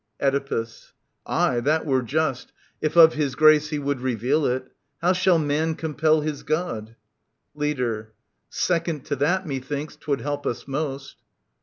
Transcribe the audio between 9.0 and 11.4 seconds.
to that, methinks, 'twould help us most